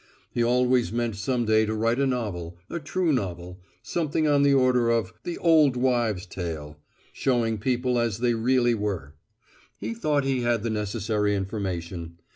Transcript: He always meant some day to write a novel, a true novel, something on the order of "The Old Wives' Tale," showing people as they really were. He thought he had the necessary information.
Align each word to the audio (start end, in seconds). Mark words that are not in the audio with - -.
He 0.31 0.43
always 0.43 0.91
meant 0.91 1.15
some 1.15 1.45
day 1.45 1.63
to 1.67 1.75
write 1.75 1.99
a 1.99 2.07
novel, 2.07 2.57
a 2.71 2.79
true 2.79 3.13
novel, 3.13 3.61
something 3.83 4.25
on 4.27 4.41
the 4.41 4.51
order 4.51 4.89
of 4.89 5.13
"The 5.25 5.37
Old 5.37 5.75
Wives' 5.77 6.25
Tale," 6.25 6.79
showing 7.13 7.59
people 7.59 7.99
as 7.99 8.17
they 8.17 8.33
really 8.33 8.73
were. 8.73 9.13
He 9.77 9.93
thought 9.93 10.23
he 10.23 10.41
had 10.41 10.63
the 10.63 10.71
necessary 10.71 11.35
information. 11.35 12.17